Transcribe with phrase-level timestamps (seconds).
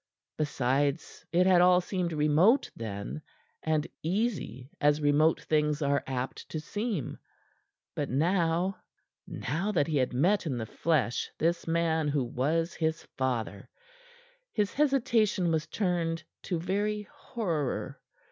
[0.35, 3.21] Besides, it had all seemed remote then,
[3.61, 7.19] and easy as remote things are apt to seem.
[7.93, 8.77] But now
[9.27, 13.69] now that he had met in the flesh this man who was his father
[14.51, 18.01] his hesitation was turned to very horror.